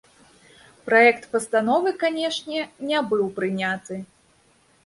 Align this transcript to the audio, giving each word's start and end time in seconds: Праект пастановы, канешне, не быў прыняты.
Праект 0.87 1.27
пастановы, 1.33 1.93
канешне, 2.05 2.59
не 2.93 3.05
быў 3.13 3.25
прыняты. 3.37 4.03